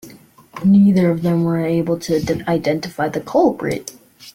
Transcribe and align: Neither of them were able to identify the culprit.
Neither 0.65 1.11
of 1.11 1.21
them 1.21 1.43
were 1.43 1.63
able 1.63 1.99
to 1.99 2.23
identify 2.47 3.07
the 3.07 3.21
culprit. 3.21 3.91